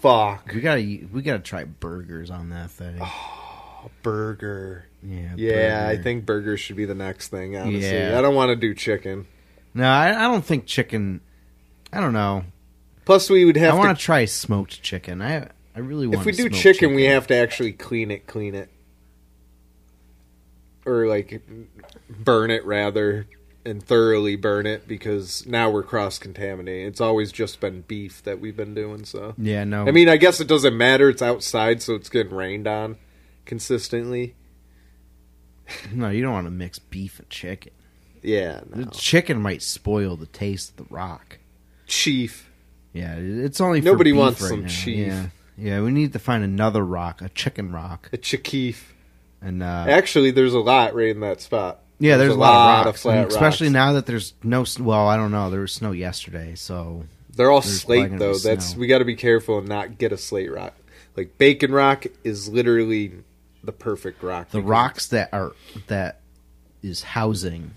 [0.00, 0.80] Fuck we gotta
[1.12, 3.00] we gotta try burgers on that thing.
[4.02, 4.86] burger.
[5.02, 7.56] yeah, Yeah, I think burgers should be the next thing.
[7.56, 8.16] Honestly, Yeah.
[8.16, 9.26] I don't want to do chicken.
[9.74, 11.20] no, I, I don't think chicken.
[11.92, 12.44] I don't know.
[13.04, 15.22] Plus, we would have I want to try smoked chicken.
[15.22, 16.14] I I really want.
[16.14, 16.20] To.
[16.20, 18.70] If we do smoked chicken, we have to actually clean it, clean it,
[20.86, 21.42] or like
[22.08, 23.26] burn it rather,
[23.64, 26.86] and thoroughly burn it because now we're cross contaminating.
[26.86, 29.04] It's always just been beef that we've been doing.
[29.04, 29.86] So Yeah, no.
[29.86, 31.08] I mean, I guess it doesn't matter.
[31.10, 32.96] It's outside, so it's getting rained on
[33.44, 34.34] consistently.
[35.92, 37.72] no, you don't want to mix beef and chicken.
[38.22, 41.38] Yeah, The chicken might spoil the taste of the rock.
[41.86, 42.50] chief.
[42.92, 44.68] Yeah, it's only for Nobody wants right some now.
[44.68, 45.06] chief.
[45.08, 45.26] Yeah,
[45.58, 45.80] yeah.
[45.82, 48.94] We need to find another rock, a chicken rock, A chief.
[49.46, 51.78] And uh, Actually, there's a lot right in that spot.
[52.00, 53.74] yeah, there's, a lot, of rocks, flat and especially rocks.
[53.74, 54.64] now that there's no.
[54.80, 55.50] Well, I don't know.
[55.50, 58.36] There was snow yesterday, so They're all slate though.
[58.36, 58.80] That's snow.
[58.80, 60.74] we got to be careful and not get a slate rock.
[61.16, 63.12] Like bacon rock is literally
[63.62, 64.50] the perfect rock.
[64.50, 65.52] the rocks that are
[65.86, 66.22] that
[66.82, 67.70] is housing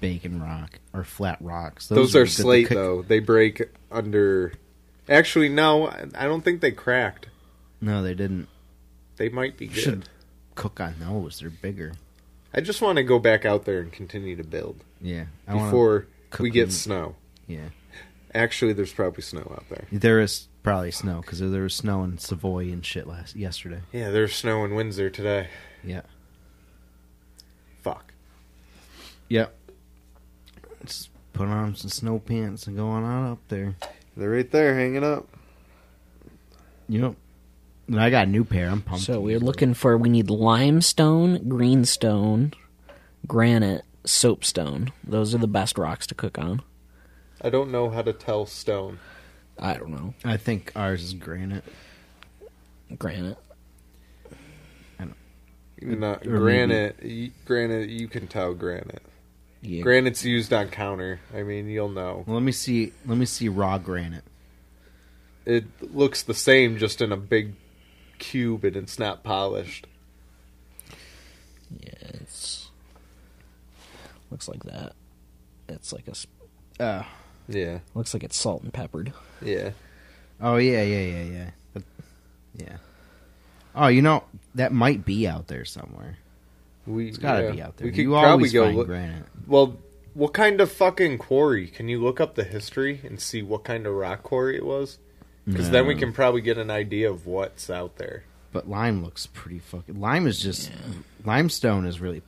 [0.00, 1.86] bacon rock are flat rocks.
[1.86, 3.02] Those, are are slate cook- though.
[3.02, 4.52] They break under.
[5.08, 5.86] Actually, no.
[5.86, 7.28] I I don't think they cracked.
[7.80, 8.48] No, they didn't.
[9.16, 9.78] They might be good.
[9.80, 10.08] Should
[10.54, 11.40] cook on those.
[11.40, 11.92] They're bigger.
[12.52, 16.06] I just want to go back out there and continue to build Yeah, I before
[16.38, 16.70] we get them.
[16.70, 17.14] snow.
[17.48, 17.68] Yeah,
[18.34, 19.86] Actually, there's probably snow out there.
[19.92, 23.80] there is probably snow because there was snow in Savoy and shit last yesterday.
[23.92, 25.48] Yeah, there's snow in Windsor today.
[25.84, 26.02] Yeah.
[27.82, 28.12] Fuck.
[29.28, 29.54] Yep.
[30.86, 33.74] Just put on some snow pants and go on out up there.
[34.16, 35.28] They're right there hanging up.
[36.88, 37.14] Yep.
[37.86, 38.68] And I got a new pair.
[38.70, 39.04] I'm pumped.
[39.04, 42.52] So we're looking for we need limestone, greenstone,
[43.26, 44.90] granite, soapstone.
[45.06, 46.62] Those are the best rocks to cook on.
[47.42, 48.98] I don't know how to tell stone.
[49.58, 50.14] I don't know.
[50.24, 51.64] I think ours is granite.
[52.98, 53.36] Granite.
[55.82, 56.96] Not Or granite.
[57.02, 57.90] y- Granite.
[57.90, 59.02] You can tell granite.
[59.60, 59.82] Yeah.
[59.82, 61.20] Granite's used on counter.
[61.34, 62.24] I mean, you'll know.
[62.26, 62.92] Well, let me see.
[63.04, 64.24] Let me see raw granite.
[65.44, 67.52] It looks the same, just in a big
[68.30, 69.86] cube, and it's not polished.
[71.80, 72.68] Yeah, it's
[74.20, 74.92] It's looks like that.
[75.68, 77.04] It's like a Uh,
[77.48, 79.12] Yeah, looks like it's salt and peppered.
[79.42, 79.70] yeah.
[80.40, 81.50] oh yeah, yeah, yeah, yeah.
[81.72, 81.82] But,
[82.56, 82.76] yeah.
[83.74, 86.18] Oh, you know that might be out there somewhere.
[86.86, 87.50] We It's got to yeah.
[87.50, 87.86] be out there.
[87.86, 88.86] We could you probably always go find look.
[88.86, 89.24] granite.
[89.46, 89.78] Well,
[90.12, 91.66] what kind of fucking quarry?
[91.68, 94.98] Can you look up the history and see what kind of rock quarry it was?
[95.46, 98.24] Because then we can probably get an idea of what's out there.
[98.52, 100.00] But lime looks pretty fucking.
[100.00, 100.70] Lime is just
[101.24, 102.22] limestone is really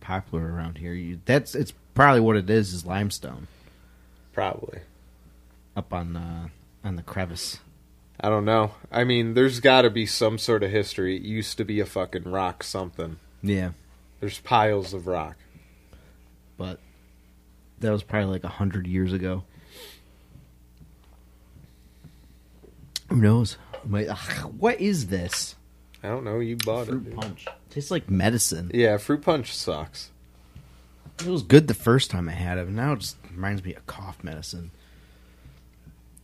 [0.00, 0.92] popular around here.
[0.94, 3.48] You, that's it's probably what it is is limestone
[4.32, 4.80] Probably.
[5.76, 6.48] up on uh,
[6.84, 7.58] on the crevice.
[8.20, 8.72] I don't know.
[8.92, 11.16] I mean, there's got to be some sort of history.
[11.16, 13.16] It used to be a fucking rock something.
[13.42, 13.70] Yeah,
[14.20, 15.36] There's piles of rock.
[16.58, 16.78] but
[17.80, 19.44] that was probably like a hundred years ago.
[23.10, 23.56] Who knows?
[23.92, 25.56] Ugh, what is this?
[26.02, 26.38] I don't know.
[26.38, 27.04] You bought it.
[27.04, 27.14] dude.
[27.14, 27.46] punch.
[27.68, 28.70] Tastes like medicine.
[28.72, 30.10] Yeah, fruit punch sucks.
[31.18, 33.74] It was good the first time I had it, but now it just reminds me
[33.74, 34.70] of cough medicine.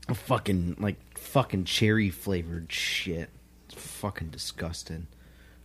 [0.08, 3.28] A fucking like fucking cherry flavored shit.
[3.66, 5.08] It's fucking disgusting.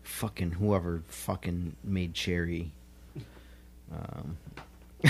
[0.02, 2.72] Fucking whoever fucking made cherry.
[3.94, 4.38] Um,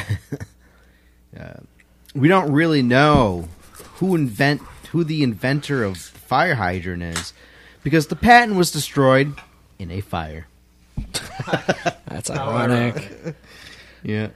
[1.39, 1.53] uh,
[2.13, 3.47] we don't really know
[3.95, 4.61] who invent
[4.91, 7.33] who the inventor of the fire hydrant is
[7.81, 9.33] because the patent was destroyed
[9.79, 10.47] in a fire.
[12.07, 13.35] That's ironic.
[14.03, 14.29] Yeah.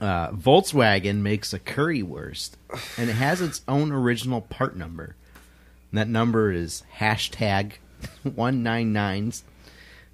[0.00, 2.52] Uh, Volkswagen makes a currywurst,
[2.96, 5.16] and it has its own original part number.
[5.90, 7.72] And that number is hashtag
[8.22, 9.32] 199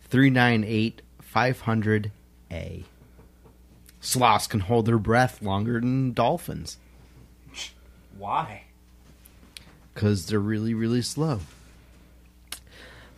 [0.09, 1.03] 398
[1.35, 2.85] 500A.
[4.01, 6.79] Sloths can hold their breath longer than dolphins
[8.17, 8.65] Why?
[9.95, 11.41] Because they're really, really slow.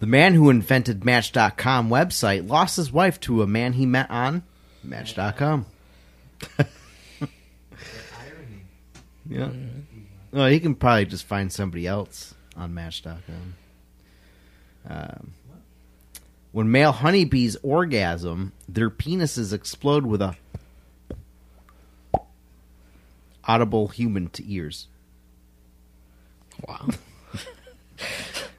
[0.01, 4.43] The man who invented Match.com website lost his wife to a man he met on
[4.83, 5.67] Match.com.
[9.29, 9.51] Yeah.
[10.33, 13.55] Well, he can probably just find somebody else on Match.com.
[14.89, 15.33] Um,
[16.53, 20.37] when male honeybees orgasm, their penises explode with a
[23.45, 24.89] audible human to ears.
[26.67, 26.89] Wow.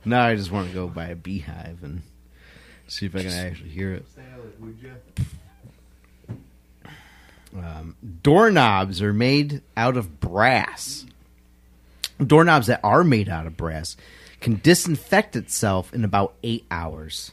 [0.07, 2.03] Now I just want to go by a beehive and
[2.87, 4.05] see if I can actually hear it.
[7.57, 11.05] Um, doorknobs are made out of brass.
[12.23, 13.97] Doorknobs that are made out of brass
[14.41, 17.31] can disinfect itself in about eight hours.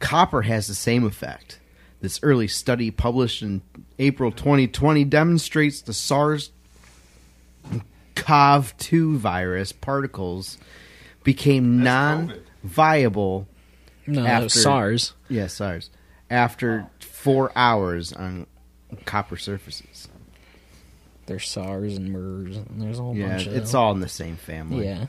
[0.00, 1.60] Copper has the same effect.
[2.02, 3.62] This early study, published in
[3.98, 6.50] April 2020, demonstrates the SARS
[8.14, 10.58] CoV 2 virus particles
[11.24, 13.46] became non viable.
[14.06, 15.14] No, After- SARS.
[15.28, 15.90] Yeah, SARS.
[16.30, 18.46] After four hours on
[19.04, 20.08] copper surfaces.
[21.26, 22.56] There's SARS and MERS.
[22.56, 23.80] And there's a whole Yeah, bunch of it's them.
[23.80, 24.84] all in the same family.
[24.86, 25.06] Yeah.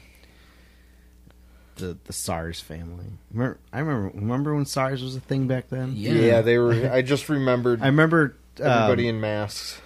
[1.77, 3.05] The the SARS family.
[3.31, 4.11] Remember, I remember.
[4.19, 5.93] Remember when SARS was a thing back then?
[5.95, 6.11] Yeah.
[6.13, 6.91] Yeah, they were.
[6.91, 8.35] I just remembered I remember.
[8.59, 9.79] everybody um, in masks.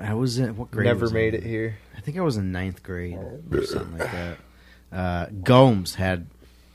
[0.00, 0.86] I was in what grade?
[0.86, 1.78] Never was made it here.
[1.96, 3.18] I think I was in ninth grade
[3.52, 4.38] or something like that.
[4.92, 6.26] Uh, Gomes had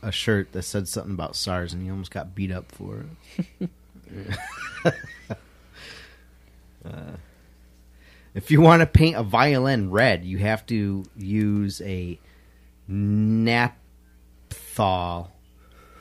[0.01, 3.05] a shirt that said something about SARS, and he almost got beat up for
[3.59, 3.69] it.
[6.85, 7.15] Uh,
[8.35, 12.19] if you want to paint a violin red, you have to use a
[12.87, 13.71] naphthol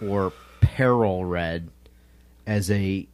[0.06, 1.70] or peril red
[2.46, 3.06] as a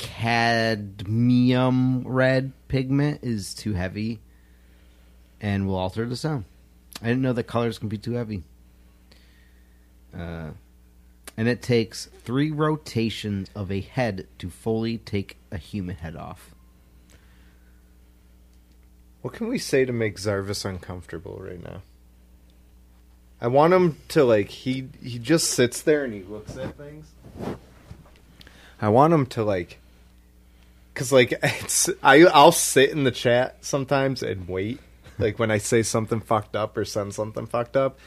[0.00, 4.20] cadmium red pigment is too heavy
[5.42, 6.46] and will alter the sound.
[7.02, 8.42] I didn't know that colors can be too heavy.
[10.16, 10.52] Uh,
[11.36, 16.54] and it takes three rotations of a head to fully take a human head off.
[19.20, 21.82] What can we say to make Zarvis uncomfortable right now?
[23.38, 27.12] I want him to like he he just sits there and he looks at things.
[28.80, 29.79] I want him to like
[30.94, 34.80] cuz like it's I I'll sit in the chat sometimes and wait
[35.18, 37.98] like when I say something fucked up or send something fucked up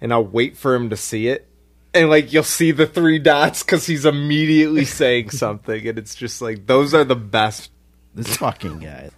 [0.00, 1.46] and I'll wait for him to see it
[1.94, 6.40] and like you'll see the three dots cuz he's immediately saying something and it's just
[6.42, 7.70] like those are the best
[8.14, 9.10] This fucking guy.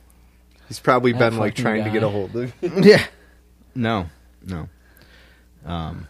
[0.68, 2.52] He's probably That been like fucking trying to get a hold of.
[2.62, 3.04] yeah.
[3.74, 4.08] No,
[4.44, 4.68] no.
[5.64, 6.08] Um,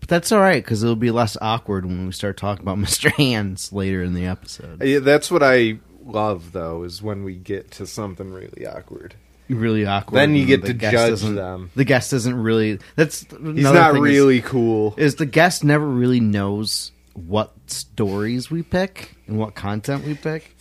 [0.00, 3.10] but that's all right because it'll be less awkward when we start talking about Mr.
[3.12, 4.82] Hands later in the episode.
[4.82, 9.14] yeah, that's what I love though, is when we get to something really awkward.
[9.48, 10.18] Really awkward.
[10.18, 11.70] Then you get the to judge them.
[11.74, 12.78] The guest doesn't really.
[12.96, 14.94] That's He's not really cool.
[14.96, 20.14] Is, is the guest never really knows what stories we pick and what content we
[20.14, 20.54] pick.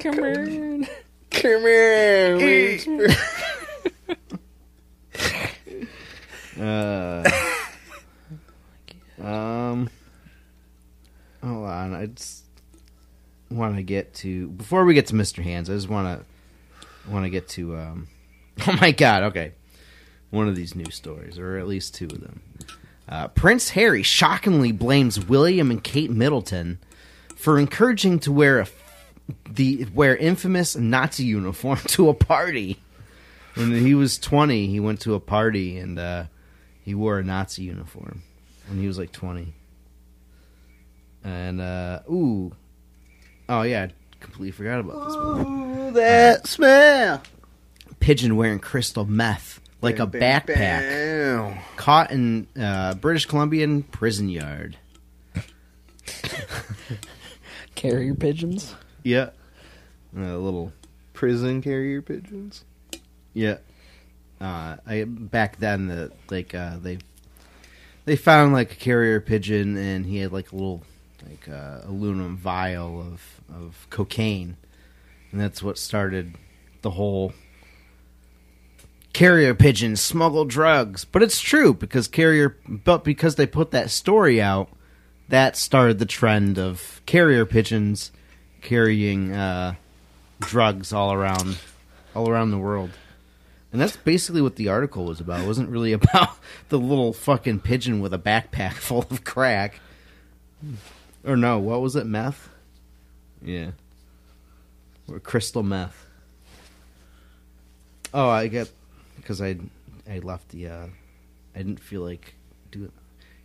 [0.00, 0.86] Come on.
[1.30, 3.08] Come here.
[6.58, 7.28] Uh,
[9.22, 9.90] um,
[11.42, 11.94] hold on.
[11.94, 12.43] I just
[13.54, 15.42] want to get to before we get to Mr.
[15.42, 15.68] Hands.
[15.68, 17.76] I just want to want to get to.
[17.76, 18.08] Um,
[18.66, 19.24] oh my God!
[19.24, 19.52] Okay,
[20.30, 22.42] one of these news stories, or at least two of them.
[23.08, 26.78] Uh, Prince Harry shockingly blames William and Kate Middleton
[27.36, 28.66] for encouraging to wear a
[29.48, 32.78] the wear infamous Nazi uniform to a party.
[33.54, 36.24] When he was twenty, he went to a party and uh,
[36.82, 38.22] he wore a Nazi uniform
[38.68, 39.54] when he was like twenty.
[41.22, 42.52] And uh, ooh,
[43.48, 45.46] oh yeah, I completely forgot about this one.
[45.46, 47.22] Ooh, that smell.
[48.00, 51.58] Pigeon wearing crystal meth like a backpack Bam.
[51.76, 54.76] caught in uh, British Columbian prison yard.
[57.74, 58.74] Carrier pigeons.
[59.02, 59.30] Yeah,
[60.16, 60.72] a little
[61.14, 62.64] Prison carrier pigeons.
[63.32, 63.58] Yeah.
[64.40, 66.98] Uh, I back then the like uh, they
[68.04, 70.82] they found like a carrier pigeon and he had like a little
[71.28, 74.56] like uh, aluminum vial of of cocaine,
[75.32, 76.34] and that's what started
[76.82, 77.32] the whole
[79.12, 81.04] carrier pigeons smuggle drugs.
[81.04, 84.68] But it's true because carrier, but because they put that story out,
[85.28, 88.12] that started the trend of carrier pigeons
[88.60, 89.74] carrying uh,
[90.40, 91.58] drugs all around
[92.14, 92.90] all around the world.
[93.72, 95.40] And that's basically what the article was about.
[95.40, 96.36] It wasn't really about
[96.68, 99.80] the little fucking pigeon with a backpack full of crack.
[101.24, 102.06] Or no, what was it?
[102.06, 102.48] Meth?
[103.42, 103.70] Yeah.
[105.08, 106.06] Or crystal meth.
[108.12, 108.70] Oh, I get
[109.16, 109.56] because I
[110.08, 110.86] I left the uh
[111.54, 112.34] I didn't feel like
[112.70, 112.92] doing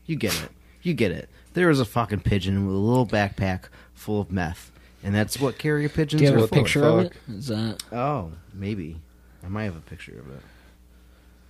[0.06, 0.50] You get it.
[0.82, 1.30] You get it.
[1.54, 4.72] There was a fucking pigeon with a little backpack full of meth.
[5.04, 6.56] And that's what carrier pigeons Do you have are a for.
[6.56, 7.14] picture of it?
[7.30, 9.00] Is that Oh, maybe.
[9.44, 10.42] I might have a picture of it.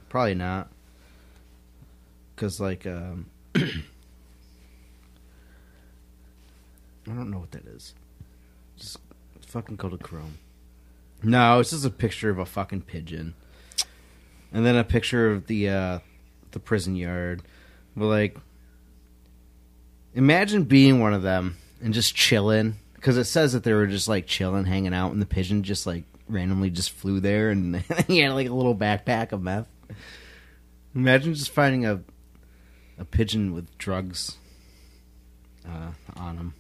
[0.10, 0.70] Probably not.
[2.36, 3.26] Because, like, um.
[7.10, 7.94] I don't know what that is.
[8.78, 8.98] Just
[9.48, 10.38] fucking go to Chrome.
[11.24, 13.34] No, it's just a picture of a fucking pigeon.
[14.54, 16.00] And then a picture of the, uh,
[16.52, 17.42] the prison yard.
[17.96, 18.38] But, like,
[20.14, 22.76] imagine being one of them and just chilling.
[22.94, 25.88] Because it says that they were just, like, chilling, hanging out, and the pigeon just,
[25.88, 27.76] like, randomly just flew there and
[28.08, 29.68] he had, like, a little backpack of meth.
[30.94, 32.02] Imagine just finding a
[33.00, 34.38] a pigeon with drugs
[35.66, 36.54] uh, on him.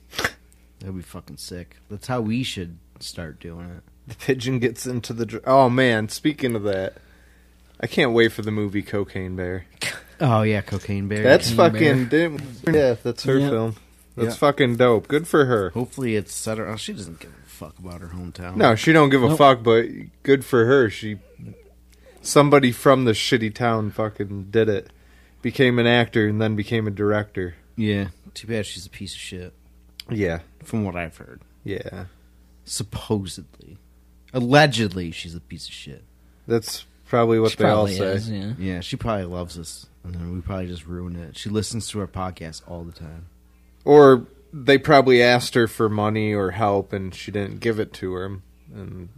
[0.79, 1.77] That'd be fucking sick.
[1.89, 3.83] That's how we should start doing it.
[4.07, 5.25] The pigeon gets into the.
[5.25, 6.09] Dr- oh man!
[6.09, 6.95] Speaking of that,
[7.79, 9.65] I can't wait for the movie Cocaine Bear.
[10.21, 11.23] Oh yeah, cocaine bear.
[11.23, 12.07] That's Cocaine fucking.
[12.09, 13.49] Didn't, yeah, that's her Yeah.
[13.49, 13.75] film.
[14.17, 14.39] That's Yeah.
[14.39, 15.07] fucking dope.
[15.07, 15.69] Good for her.
[15.69, 16.67] Hopefully it's set her.
[16.67, 18.57] Oh, she doesn't give a fuck about her hometown.
[18.57, 19.85] No, she don't give a fuck, but
[20.23, 20.89] good for her.
[20.89, 21.19] She
[22.21, 24.91] somebody from the shitty town fucking did it.
[25.41, 27.55] Became an actor and then became a director.
[27.77, 28.09] Yeah.
[28.33, 29.53] Too bad she's a piece of shit.
[30.11, 30.39] Yeah.
[30.63, 32.05] From what I've heard, Yeah.
[32.65, 33.77] supposedly,
[34.33, 36.03] allegedly, she's a piece of shit.
[36.47, 38.13] That's probably what she they all probably say.
[38.13, 38.53] is, yeah.
[38.57, 41.37] Yeah, she probably loves us, and then we probably just ruined it.
[41.37, 43.25] She listens to our podcast all the time.
[43.85, 48.13] Or they probably asked her for money or help and she didn't give it to
[48.13, 48.25] her
[48.73, 49.09] and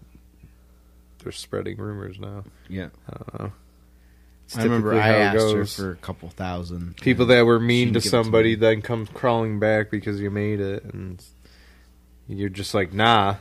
[1.24, 2.44] they're spreading rumors now.
[2.70, 2.90] Yeah.
[3.10, 3.52] I don't know.
[4.54, 6.98] It's I remember I asked her for a couple thousand.
[6.98, 10.60] people that were mean to it to somebody then come crawling back because you made
[10.60, 11.24] it and
[12.28, 13.36] you're just like nah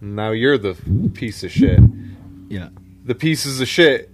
[0.00, 0.74] now you're the
[1.14, 1.80] piece of shit
[2.48, 2.68] Yeah.
[3.04, 4.10] the pieces of shit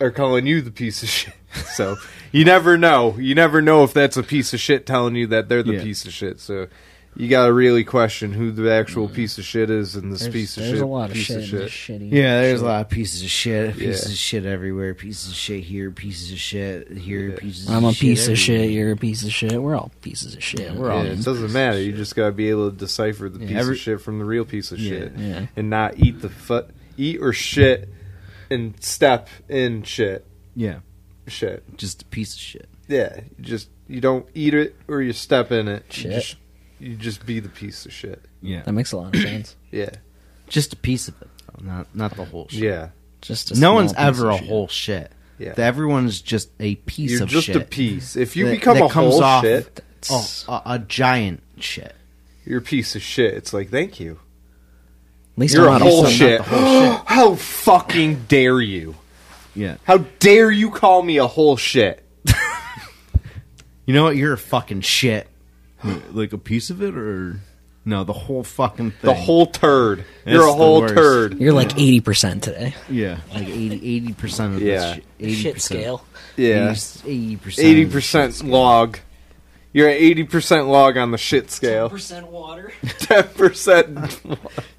[0.00, 1.34] are calling you the piece of shit
[1.74, 1.96] so
[2.32, 5.48] you never know you never know if that's a piece of shit telling you that
[5.48, 5.82] they're the Yeah.
[5.82, 6.66] piece of shit so
[7.14, 9.14] you gotta really question who the actual mm.
[9.14, 10.70] piece of shit is and this There's, piece of shit.
[10.70, 12.12] there's shit a lot of piece shit, of in shit this shitty.
[12.12, 12.62] Yeah, there's shit.
[12.66, 13.76] a lot of pieces of shit.
[13.76, 14.12] Pieces Yeah.
[14.12, 14.94] of shit everywhere.
[14.94, 15.90] Pieces of shit here.
[15.90, 17.28] Pieces of shit here.
[17.30, 17.36] Yeah.
[17.36, 17.68] Pieces.
[17.68, 18.54] I'm of a shit piece of shit.
[18.56, 18.70] everywhere.
[18.72, 19.62] You're a piece of shit.
[19.62, 20.74] We're all pieces of shit.
[20.74, 21.80] We're all yeah, it doesn't matter.
[21.80, 24.24] You just gotta be able to decipher the Yeah, piece every- of shit from the
[24.24, 24.90] real piece of Yeah.
[24.90, 25.46] shit, Yeah.
[25.54, 26.64] and not eat the fu-
[26.96, 27.88] eat or shit
[28.50, 30.26] and step in shit.
[30.54, 30.80] Yeah,
[31.26, 31.62] Shit.
[31.76, 32.68] just a piece of shit.
[32.88, 35.84] Yeah, you just you don't eat it or you step in it.
[35.90, 36.12] You Shit.
[36.12, 36.36] just,
[36.82, 38.22] you just be the piece of shit.
[38.42, 39.56] Yeah, That makes a lot of sense.
[39.70, 39.90] Yeah,
[40.48, 41.28] just a piece of it.
[41.50, 42.60] Oh, not not the whole shit.
[42.62, 42.88] yeah,
[43.20, 44.48] Just a no small one's piece ever of a shit.
[44.48, 45.12] whole shit.
[45.38, 45.54] yeah.
[45.56, 47.56] Everyone's just a piece You're of just shit.
[47.56, 48.16] a piece.
[48.16, 49.80] If you that- become that a comes whole off- shit,
[50.10, 51.94] Oh, a, a giant shit.
[52.44, 53.34] you're a piece of shit.
[53.34, 54.18] It's like thank you.
[55.34, 56.38] At least You're I'm a not whole shit.
[56.38, 57.02] the whole shit.
[57.06, 58.96] How fucking dare you?
[59.54, 59.76] Yeah.
[59.84, 62.02] How dare you call me a whole shit?
[63.86, 64.16] You know what?
[64.16, 65.26] You're a fucking shit.
[66.12, 67.40] Like a piece of it, or
[67.84, 69.00] no, the whole fucking thing.
[69.02, 70.04] The whole turd.
[70.24, 70.94] That's You're a the whole worst.
[70.94, 71.40] turd.
[71.40, 72.74] You're like eighty percent today.
[72.88, 74.94] yeah, like 80 percent of Yeah.
[74.94, 75.04] this.
[75.20, 75.80] Eighty Shit percent.
[75.80, 76.04] scale.
[76.36, 76.74] Yeah.
[77.06, 77.66] eighty percent.
[77.66, 78.98] Eighty percent log.
[79.72, 81.88] You're at eighty percent log on the shit scale.
[81.90, 82.72] Percent water.
[82.98, 84.20] Ten percent.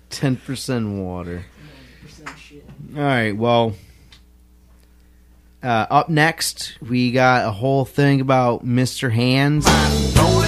[0.10, 1.44] ten percent water.
[2.96, 3.74] All right, well,
[5.64, 9.12] uh, up next we got a whole thing about Mr.
[9.12, 9.66] Hands.
[9.66, 10.43] Throw